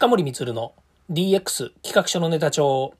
[0.00, 0.72] 近森光の
[1.10, 2.94] DX 企画書のネタ帳。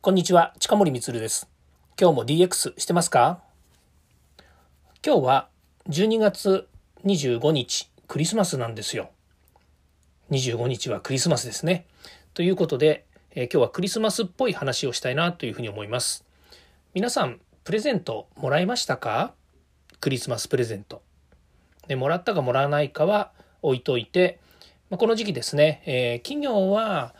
[0.00, 1.50] こんにちは、近森光です。
[2.00, 3.42] 今日も DX してますか？
[5.04, 5.48] 今日は
[5.90, 6.66] 12月
[7.04, 9.10] 25日、クリスマスなんですよ。
[10.30, 11.84] 25日はクリスマスですね。
[12.32, 16.24] ということで、えー、今日はクリスマスっぽい話をしたいなというふうに思います。
[16.94, 19.34] 皆さん、プレゼントもらいましたか？
[20.00, 21.02] クリスマスプレゼント。
[21.86, 24.40] でもらったかもらわないかは置いといて、
[24.90, 27.14] まあ、この時期ですね、えー、企業は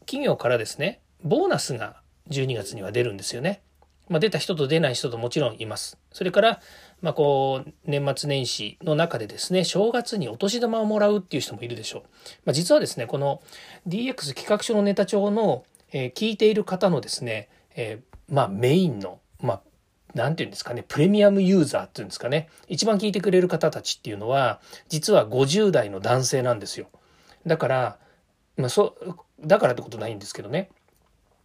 [0.00, 1.96] 企業からですねボーナスが
[2.30, 3.62] 12月には出るんですよね。
[4.08, 5.98] まあ、出た人と出ない人ともちろんいます。
[6.12, 6.60] それから、
[7.00, 12.02] まあ、こう年末年始の中でですね正月にお年玉をもらうっていう人もいるでしょう。
[12.44, 13.40] まあ、実はですねこの
[13.88, 19.60] DX 企画書のネタ帳の、えー、聞いている方のですね、えー、まあ、メインの、まあ、
[20.14, 26.88] 何て言うんですかね、プレミアムユーザーっていうんですかね、一番聞いてくれる方たちっていうのは、実は50代の男性なんですよ。
[27.46, 27.98] だから、
[28.56, 28.96] まあ、そ、
[29.40, 30.70] だからってことないんですけどね。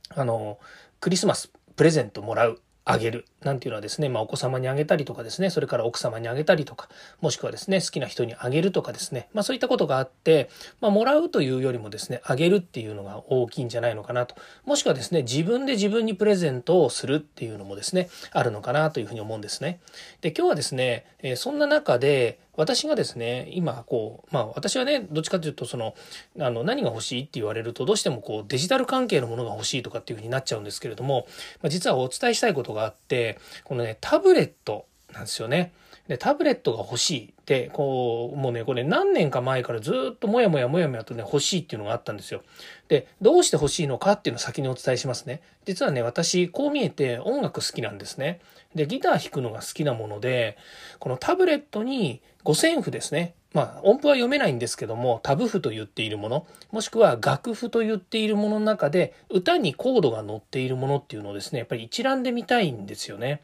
[0.10, 0.60] あの、
[1.00, 2.62] クリスマスプレゼントもらう。
[2.90, 6.90] あげるなんていうのはですね、まあ、お子様にあげたりとかですねそれから奥様にあげたりとか
[7.22, 10.50] もしくはですね好きな人にあげるとかですね、まあ、そういったことがあって、
[10.82, 19.80] まあ、もらうというよりもですねあげるっていうのが大きいんじゃないのかなともしくはですね自分で自分にプレゼントをするっていうのもですねあるのかなというふうに思うんですね。
[20.22, 25.96] で今日はですね、え、そんな中で私がですね今こうまあ私はねどっちかというとその
[26.40, 31.26] あの何が欲しいって言われるとどうしてもこうデジタル関係のものが欲しいとかっていうふうになっちゃうんですけれども、
[31.62, 33.29] まあ、実はお伝えしたいことがあって
[33.64, 35.74] このねタブレットなんですよね。
[36.10, 42.42] で、タブレットが欲しいって、こう、もうね、これ何年か前からずっともやもやもやもやとね、欲しいっていうのがあったんですよ。
[42.88, 45.42] で、どうして欲しいのかっていうのを先にお伝えしますね。
[45.66, 48.40] 実はね、私、こう見えて音楽好きなんですね。
[48.74, 50.58] で、ギター弾くのが好きなもので、
[50.98, 53.36] このタブレットに五線譜ですね。
[53.54, 63.42] まあ、音符は読めないんですけども、タブ譜と言っているもの、もしくは楽譜と言っているものの中で、歌にコードが載っているものっていうのをですね、やっぱり一覧で見たいんですよね。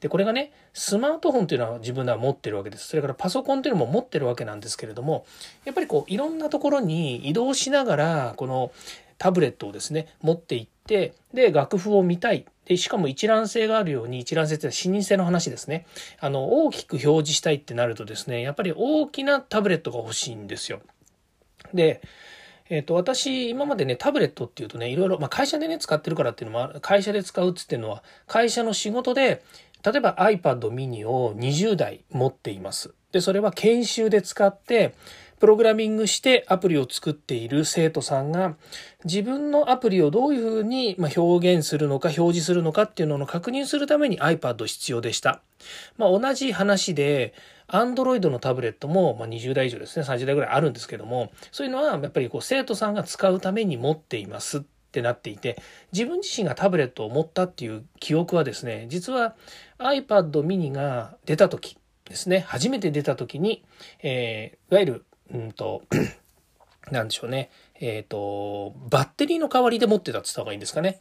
[0.00, 2.86] で、これがね、スマートフォンっていうのは自分では持ってるわけです。
[2.86, 5.26] それからパソコンっていうのも持ってるわけなんですけれども、
[5.64, 8.70] やっぱりこう、いろんなところに移動しながら、この
[9.18, 12.46] タブレットをですね、持っていって、で、楽譜を見たい。
[12.68, 15.86] で、しかも一覧性があるように、一覧性って視認性の話ですね。
[16.20, 20.80] あの、大きく表示したいってなるとですね、やっぱり大きなタブレットが欲しいんですよ。
[21.72, 22.02] で、
[22.68, 29.42] えっ、ー、と、私、今までね、タブレットっていうとね、いろいろ、まあ、会社でね、使ってるからっていうのも、会社で使うっつっていうのは、会社の仕事で、
[29.82, 32.92] 例えば iPad mini を20台持っています。
[33.12, 34.94] で、それは研修で使って、
[35.38, 38.56] プログラミングしてアプリを作っている生徒さんが
[39.04, 45.42] 自分のアプリをどういうふうに表現するのか表示するのかっていうのを確認するために iPad 必要でした。
[45.96, 47.34] まあ、同じ話で
[47.68, 54.60] Android のタブレットもま20代以上ですね30代ぐらいあるんですけどもそういうのはやっぱりこう生徒さんが使うために持っていますっ
[54.90, 55.60] てなっていて
[55.92, 59.34] 自分自身がタブレットを持ったっていう記憶はですね実は
[59.78, 63.64] iPad mini が出た時ですね初めて出た時に、
[64.02, 65.82] えー、いわゆるうんと、
[66.90, 67.50] なんでしょうね。
[67.80, 71.00] えっ、ー、と、バッテリーの代わりで持ってたって言った方がいいんですかね。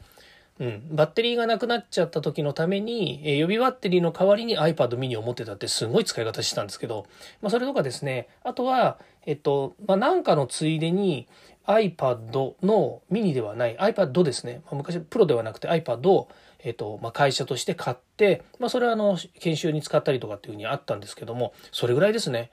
[0.59, 7.05] うん、バッテリーがなくなっちゃった時のために、えー、予備バッテリーの代わりに iPad mini を持ってたってすごい使い方してたんですけど、
[7.41, 11.27] まあ、それとかですね、あとは、えっと、まあ、なんかのついでに
[11.67, 13.77] iPad のミニではない。
[13.77, 16.27] iPad ですね、まあ、昔プロではなくて iPad を、
[16.63, 22.49] えっとまあ、会社として買って、まあ、それはあの研修に使ったりとかっていうふうにあったんですけどもそれぐらいですね。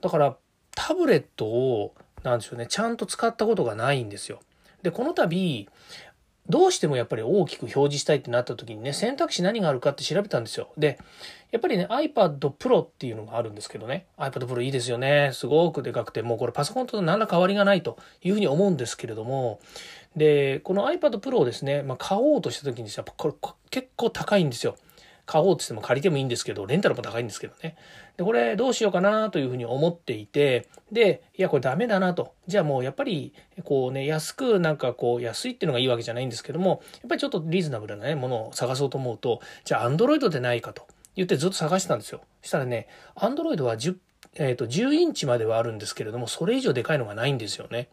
[0.00, 0.36] だから
[0.76, 4.38] タブレットを、なんでしょうね、ちゃんと使ったことがないんですよ。
[4.82, 5.68] で、この度、
[6.48, 10.70] どうしてもやっぱり大きく表示したいってなった時にね、選択肢何があるかって調べたんですよ。
[10.76, 10.98] で、
[11.50, 15.30] やっぱりね、iPad Pro っていうのがあるんですけどね、iPad Pro いいですよね。
[15.32, 19.58] すごくでかくて、もうこれパソコンと何ら変わりがないというふうに思うんですけれども、
[20.14, 23.34] で、この iPad Pro をですね、まあ、買おうとした時にやっぱこれ
[23.70, 24.76] 結構高いんですよ。
[25.26, 27.76] 買おうって言っても借りてもいいんですけど、レンタルも高いんですけどね。
[28.16, 32.32] で、これどうしようかなというふうに思っていて、で、いや、これダメだなと。
[32.46, 33.34] じゃあもうやっぱり、
[33.64, 40.86] こうね、安くなんかこう、安いっていうのがいいわけじゃないんですけども、やっぱりちょっとリーズナブルなね、ものを探そうと思うと、じゃあ Android でないかと
[41.16, 42.20] 言ってずっと探してたんですよ。
[42.42, 42.86] そしたらね、
[43.16, 43.96] Android は10、
[44.36, 47.88] えっ、ー、と、10インチまではあるんですけれども、それ以上でかいのがないんですよね。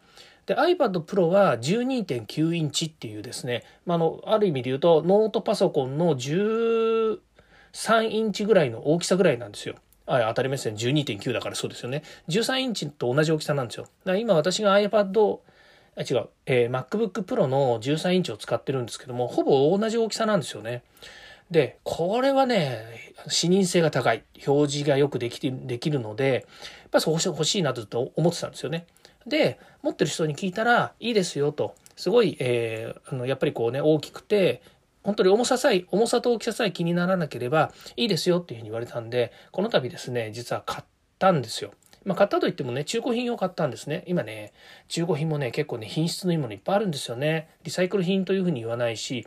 [0.46, 7.20] で iPad Pro は12.9インチっていうですね、まあ、のある意味で言うとノートパソコンの10
[7.74, 9.76] 3インチぐらいの大きさぐらいなんですよ。
[10.06, 10.78] あ当たり前ですね。
[10.78, 12.04] 12.9だからそうですよね。
[12.30, 13.84] 13インチと同じ大きさなんですよ。
[13.84, 15.40] だから今私が iPad
[15.96, 20.84] あ違う、えー、MacBook Pro の13インチを使ってるんですけどもほぼ同じ大きさなんですよね。
[21.52, 24.24] でこれはね視認性が高い。
[24.46, 26.40] 表示がよくできてできるのでや
[26.88, 28.86] っぱそう欲しいなとずっと思ってたんですよね。
[29.26, 31.76] で持ってる人に聞いたらいいですよと。
[31.96, 34.62] すごい、えー、あのやっぱりこうね大きくて
[35.04, 40.84] 本当に重ささえ重さと大きささえ気にならなければいいですよっていうふうに言われたんでこの度ですね実は買っ
[41.20, 41.72] たんですよ。
[42.06, 44.04] まあ、買ったといってもね、中古品を買ったんですね。
[44.08, 44.52] 今ね、
[44.90, 47.50] 中古品もね、結構ね、品質のいいものいっぱいあるんですよね。
[47.64, 49.26] リサイクル品というふうに言わないし、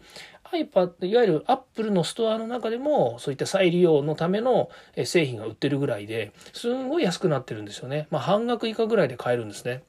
[0.52, 4.68] iPad、いわゆる Apple のストアの中でも、そういった再利用のための
[5.04, 8.08] 製品が売ってるぐらいで、すんごい安くなってるんですよね。
[8.10, 9.82] まあ、半額以下ぐらいで買えるんですね。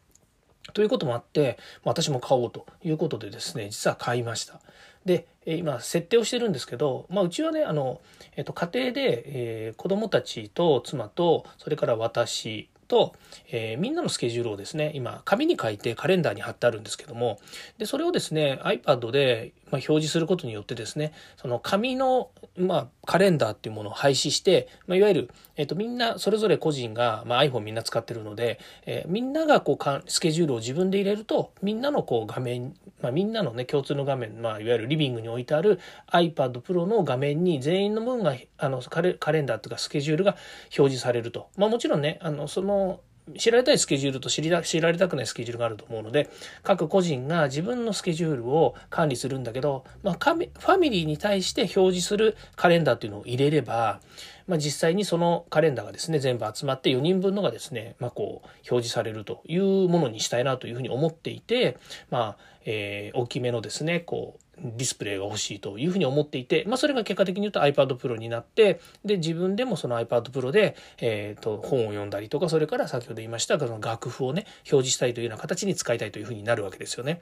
[0.73, 4.59] ということもあって、私も買おうということでですね、実は買いました。
[5.05, 8.01] で、今、設定をしてるんですけど、まあ、うちはね、あの、
[8.35, 13.13] えっと、家庭で、えー、子供たちと妻と、それから私と、
[13.49, 17.39] えー、みんなのスケジュールをですね、今、紙に書いてカレンダーに貼ってあるんですけども、
[17.77, 35.79] で、それをですね、iPad で、まあ、表示することによってですね、その紙の、まあ、カレンダーっていうものを廃止して、まあ、いわゆる、えっ、と、みんな、それぞれ個人が、まあ、iPhone みんな使ってるので、えー、みんながこうか、スケジュールを自分で入れると、みんなのこう画面、まあ、みんなのね、共通の画面、まあ、いわゆるリビングに置いてある
[36.11, 40.31] iPad Pro の画面に全員の分が、あの、カレカレンダーとかスケジュールが
[40.77, 41.49] 表示されると。
[41.57, 43.01] まあ、もちろんね、あの、その、
[43.37, 46.29] 知られたいスケジュールと知り知られたくないスケジュールがあると思うので
[46.63, 53.99] 各個人が自分のスケジュールを管理するんだけど、まあ、ファミリーに対して表示するカレンダーっていうのを入れれば、
[54.47, 61.77] まあ、実際にそのカレンダーがですね全部集まって4人分のがですね、まあ、こう表示されるというものにしたいなというふうに思っていて、
[62.09, 77.21] まあえー、大きめのですねこうディスプレイが欲しいというふうに思っていて、まあ、それが結果的に言うと iPad Pro になって、で、自分でもその iPad Pro で、えっ、ー、と、本を読んだりとか、それから先ほど言いました、その楽譜をね、表示したいというような形に使いたいというふうになるわけですよね。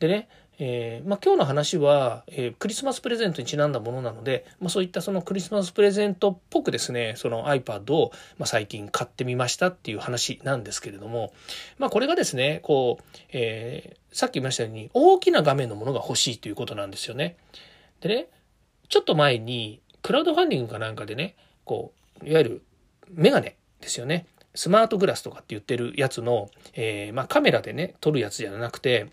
[0.00, 0.28] でね、
[0.64, 11.32] えー、まあ、今日の話は、えー、クリスマスプレゼントにちなんだものなので、まあ、そういったそのクリスマスプレゼントっぽくですねその iPad を、ま、最近買ってみましたっていう話なんですけれども、
[11.78, 17.36] まあ、これがですねこう、えー、さっき言いましたように大きな画面のものが欲しいということなんですよね。
[18.00, 18.28] でね
[18.88, 21.92] ちょっと前にクラウドファンディングかなんかでねこ
[22.22, 22.62] ういわゆる
[23.10, 29.08] メガネですよねスマートグラスとかって言ってるやつの、えーまあ、カメラでね撮るやつじゃなくて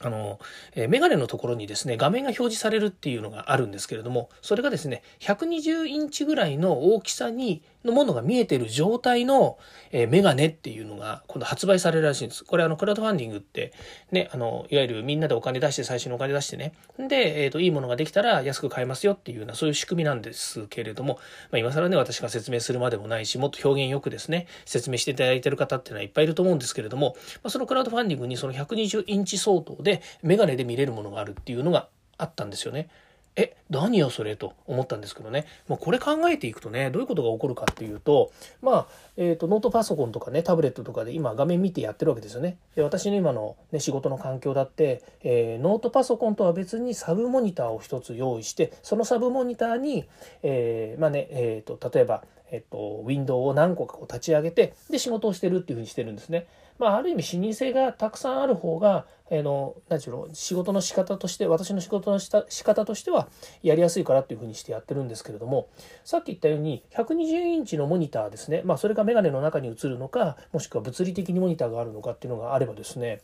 [0.00, 0.38] あの、
[0.74, 9.58] えメガネのところにですね、画面が表示されるっていうのがあるんですけれども、それがですね、120インチぐらいの大きさにのものが見えてる状態の、
[9.92, 12.44] え、メガネっていうのが今度発売されるらしいんです。
[12.44, 13.72] これあの、クラウドファンディングって、
[14.12, 16.72] ね、あの、いわゆるみんなでお金出して、最初にお金出してね。
[16.98, 21.14] で、えっ、ー、と、いいものができたら安く買えますよっていうような、そういう仕組みなんですけれども、
[21.50, 32.88] まあ、今更ね、私が説明するまでもないし、もっと表現よくですね、説明していただいてる方っていうのはいっぱいいると思うんですけれども、まあ、そのクラウドファンディングにその120インチ相当でメガネで見れるものがあるっていうのがあったんですよね。
[33.36, 35.44] え、何よそれと思ったんですけどね。
[35.68, 38.86] もうこれ考えていくとね、どういうことが起こるかっていうと、まあ、
[39.18, 42.56] えっ、ー、と、ノートパソコンとかね、タブレットとかで今画面見てやってるわけですよね。
[42.74, 50.06] で私の今の、ね、仕事の環境だって、えー、ノートパソコンとは別にサブモニターを一つ用意して、そのサブモニターに、
[50.42, 56.46] えー、まあね、えっ、と、例えば、えっ、と、ウィンドウを何個かこう立ち上げて、で、仕事をしてるっていうふうにしてるんですね。
[56.78, 63.28] まあ、ある意味視認性がたくさんある方が、えの、何ちゅうの、仕事の仕方として、私の仕事のした仕方としては
[63.62, 65.68] やりやすいからっていうふうにしてやってるんですけれども、
[66.04, 73.20] さっき言ったように、120インチのモニターですね、まあ、それがメガネの中に映るのか、もしくは物理的にモニターがあるのかっていうのがあればですね、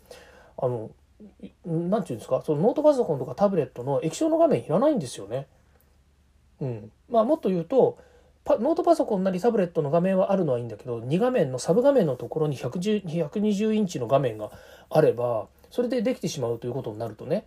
[0.56, 0.90] あの、
[1.64, 5.46] 何て言うんですか、そのノートパソコンとかタブレットの液晶の画面いらないんですよね。
[6.60, 6.92] うん。
[7.08, 7.98] まあ、もっと言うと、
[8.46, 14.50] ノートパソコンなりタブレットの画面はあるのはいいんだけど2画面のサブ画面のところに120インチの画面が
[14.90, 17.46] あればそれでできてしまうということになるとね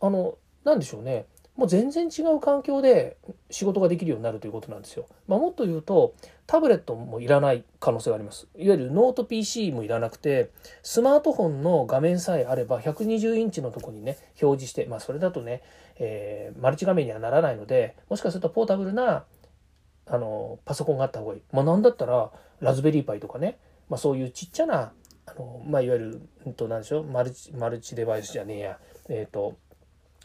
[0.00, 1.24] あの何でしょうね
[1.56, 3.16] もう全然違う環境で
[3.50, 5.06] 仕事ができるようになるということなんですよ。
[5.26, 6.14] まあ、もっと言うと
[6.46, 8.46] タブレットもいらない可能性があります。
[8.56, 10.50] いわゆるノート PC もいらなくて
[10.82, 15.62] スマートフォンの画面さえあれば120インチのとこにね表示してまあそれだとね、
[15.98, 19.24] えー、マルチ画面にはならないのでもしかするとポータブルな
[20.06, 21.42] あのパソコンがあった方がいい。
[21.52, 23.58] まあ、なんだったらラズベリーパイとかね、
[23.88, 24.92] まあ、そういうちっちゃな
[25.26, 29.56] あの、まあ、いわゆる、うんと、何でしょうマルチマルチデバイスじゃねえや、えっ、ー、と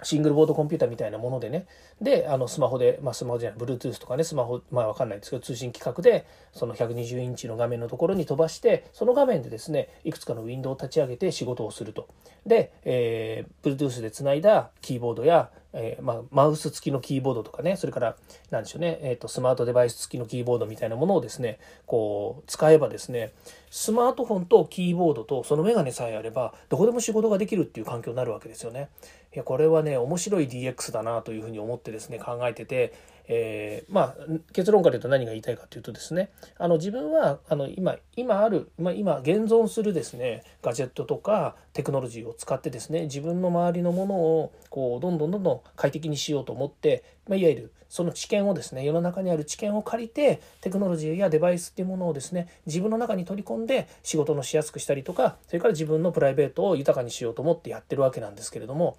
[0.04, 1.68] シングルボードコンピューターみたいなものでね。
[2.02, 12.08] であのスマホで、まあ、スマホじゃない Bluetooth とかねスマホまあ分かんないですけど通信規格でその120インチの画面のところに飛ばしてその画面でですねいくつかのウィンドウを立ち上げて仕事をすると。
[12.46, 18.16] で、えー、Bluetooth でつないだキーボードやえー、まあ、マウス付きのキーボードとかね、それから、
[18.50, 23.34] 何でしょうね、えっ、ー、と、スマートデバイス付きのキーボードみたいなものをですね、こう、使えばですね、
[23.70, 28.90] スマートフォンとキーボードとそのメガネさえあれば、どこでも仕事ができるっていう環境になるわけですよね。
[29.34, 32.94] いや、これはね、面白い DX だなというふうに思ってですね、考えてて、
[33.34, 34.16] えー、まあ
[34.52, 58.98] 結論から言うと何が言いたいかというとですねあの自分はあの今今ある、まあ、今現存するですねガジェットとかテクノロジーを使ってですね自分の周りのものをこうどんどんどんどん快適にしようと思って、まあ、いわゆるその知見をですね世の中にある知見を借りてテクノロジーやデバイスっていうものをですね自分の中に取り込んで仕事のしやすくしたりとかそれから自分のプライベートを豊かにしようと思ってやってるわけなんですけれども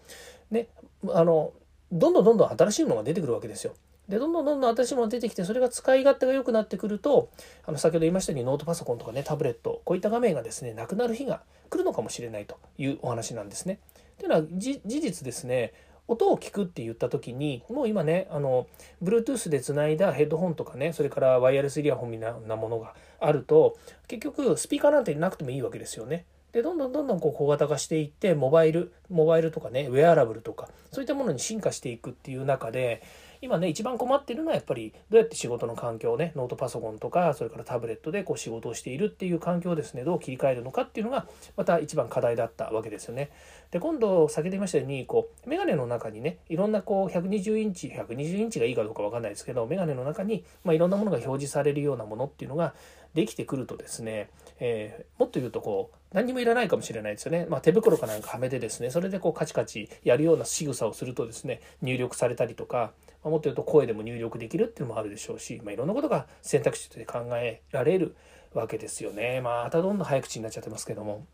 [0.50, 0.68] ね
[1.10, 1.52] あの
[1.92, 3.74] どんどんどんどん新しいものが出てくるわけですよ。
[4.08, 7.30] でどんどんどんどん新しいも出てきてそれが使い勝手が良くなってくると
[7.64, 13.78] あの先ほど言いましたようにノートパソコンとかねタブレットこういった画面がですねなくなる日が来るのかもしれないというお話なんですね。
[14.18, 15.72] というのは事実ですね
[16.08, 18.66] 音を聞くって言った時にもう今ねあの
[19.02, 23.78] Bluetooth でつないだヘッドホンとかねそれからワイヤレスイヤホンみたいなものがあると
[24.08, 26.26] 結局スピーカーなんてなくてもいいわけですよね。
[26.52, 33.02] でどんどんどんどんこう小型化していってモバイルモバイルとかねウェアラブルとかそういったものに進化していくっていう中で
[33.42, 43.30] 今ね一番困ってるのはやっぱりどうやって仕事の環境をねノートパソコンとかそれからタブレットでこう仕事をしているっていう環境をですねどう切り替えるのかっていうのがまた一番課題だったわけですよね。
[43.72, 52.74] で今度先ほど言いましたようにこうメガネの中にねいろんなこう120インチ120インチがいいかどうか分かんないですけどメガネの中に、まあ、いろんなものが表示されるようなものっていうのが
[53.14, 54.30] できてくるとですね、
[54.64, 57.46] えー、もっと言うとこう何にもいらないかもしれないですよね。
[57.50, 62.92] まあ、手袋かなんかはめてですね、それでこうカチカチやるような仕草をするとですね、入力されたりとか、
[63.24, 68.14] まあ、もっと言うと声でも入力できるっていうのもあるでしょうし、まあ、いろんなことが選択肢として考えられる
[68.54, 69.40] わけですよね。
[69.40, 71.26] またどんどん早口になっちゃってますけども。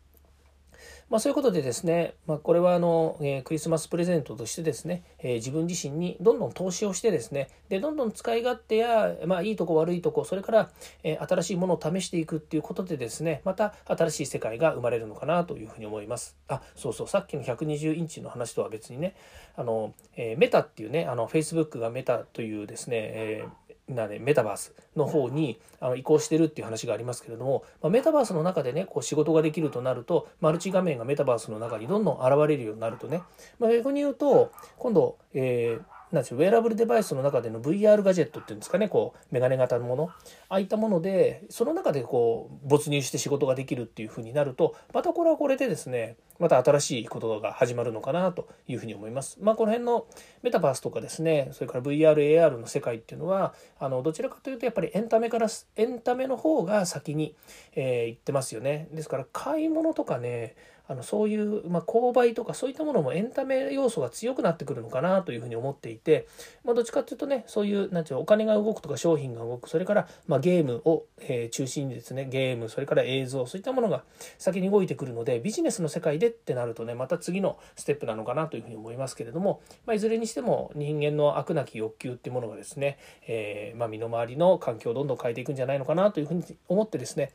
[1.09, 10.71] まあ、そういうことでですね、まあ、これはあの、えー、クリスマスプレゼントとしてですね、えー、自分自身にどんどん投資をしてですね、で、どんどん使い勝手や、まあ、いいとこ悪いとこ、それから、
[11.03, 16.37] えー、新しいものを試していくっていうことでですね、また新しい世界が生まれるのかなというふうに思います。
[16.47, 19.15] あ、そうそう、さっきの120インチの話とは別にね、
[19.55, 23.45] あの、えメタっていうね、あの、Facebook がメタというですね、え
[23.89, 33.23] なね、メタバースの方にあの移行してるっていう話がありますけれども、まあ、メタバースの中でねこう仕事ができるとなるとマルチ画面がメタバースの中にどんどん現れるようになるとね、
[33.59, 40.09] まあ、逆に言うと今度、えーなんですよウェアラブルデバイスの中での VR ガジェットっていうんですかねこうメガネ型のもの
[40.49, 49.37] ああいったものでその中でこう没入して仕事ができるっていうふうになるとまたこれはこれでですねまた新しいことが始まるのかなというふうに思います。
[49.41, 50.07] まあ、この辺の
[50.41, 57.35] メタバースとかですね、それから VR、AR の世界っていうのは、あの、どちらかというとやっぱりエンタメから、エンタメの方が先に、
[57.75, 58.87] えー、行ってますよね。
[58.93, 60.55] ですから買い物とかね、
[60.89, 66.27] あのそういう、まあ、購買とかそういったものもエンタメ要素が強くなってくるのかなというふうに思っていて、
[66.65, 74.03] まあ、どっちかっていうとねそういうなんていうお金が動くとか商品が動くそれから、まあ、ゲームを、えー、中心にですねゲームそれから映像そういったものが
[74.39, 87.31] 先に動いてくるのでビジネスの世界でってなるとねまた次のステップなのかなというふうに思いますけれども、まあ、いずれにしても人間の悪なき欲求っていうものがですね、えー、まあ、身の回りの環境をどんどん変えていくんじゃないのかなというふうに思ってですね、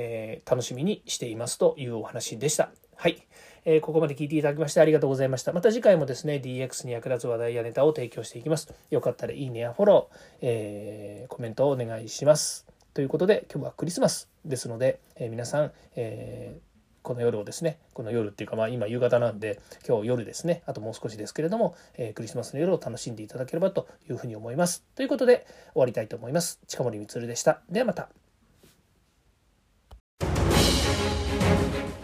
[0.00, 2.70] えー、楽しみにしていますというお話でした。
[2.94, 3.26] はい。
[3.64, 5.52] えー、ここまで聞いていただきましてありがとうございました。
[5.52, 8.72] また次回もですね、DX に役立つ話題やネタを提供していきます。
[8.90, 12.64] よかったらいいねやフォロー、えー、コメントをお願いします。
[12.94, 16.60] ということで、今日はクリスマスですので、え、皆さん、え
[17.02, 24.84] この夜をですね、この夜っていうか、まあ今夕方なんで、今日夜ですね、あともう少しですけれども、えクリスマスの夜を楽しんでいただければというふうに思います。
[24.94, 26.60] ということで、終わりたいと思います。
[26.68, 27.62] 近森光でした。
[27.70, 28.08] ではまた。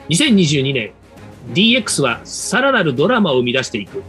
[0.09, 0.93] 2022年
[1.53, 4.03] DX はさらなるドラマを生み出していく。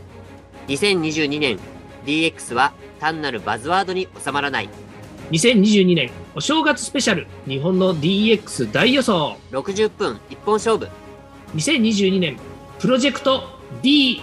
[0.67, 1.59] 2022年
[2.05, 4.69] DX は単なるバズワードに収まらない。
[5.31, 9.37] 2022年お正月スペシャル日本の DX 大予想。
[9.51, 10.87] 60分一本勝負。
[11.55, 12.37] 2022年
[12.79, 14.19] プロジェクト DX1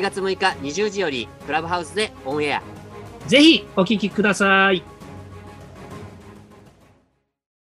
[0.00, 2.62] 月6日20時よりクラブハウスでオンエア。
[3.26, 4.82] ぜひお聞きください